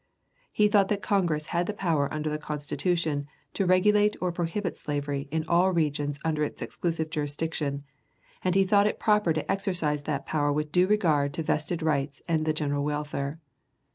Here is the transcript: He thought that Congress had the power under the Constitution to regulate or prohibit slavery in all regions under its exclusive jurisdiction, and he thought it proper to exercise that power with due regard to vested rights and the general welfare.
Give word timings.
He 0.51 0.67
thought 0.67 0.87
that 0.87 1.03
Congress 1.03 1.45
had 1.53 1.67
the 1.67 1.75
power 1.75 2.11
under 2.11 2.27
the 2.27 2.39
Constitution 2.39 3.27
to 3.53 3.67
regulate 3.67 4.15
or 4.19 4.31
prohibit 4.31 4.75
slavery 4.75 5.27
in 5.29 5.45
all 5.47 5.71
regions 5.71 6.19
under 6.25 6.43
its 6.43 6.59
exclusive 6.59 7.11
jurisdiction, 7.11 7.83
and 8.43 8.55
he 8.55 8.63
thought 8.65 8.87
it 8.87 8.97
proper 8.99 9.31
to 9.31 9.51
exercise 9.51 10.01
that 10.05 10.25
power 10.25 10.51
with 10.51 10.71
due 10.71 10.87
regard 10.87 11.35
to 11.35 11.43
vested 11.43 11.83
rights 11.83 12.23
and 12.27 12.47
the 12.47 12.51
general 12.53 12.83
welfare. 12.83 13.39